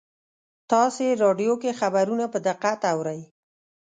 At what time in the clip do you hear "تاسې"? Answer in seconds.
0.71-1.05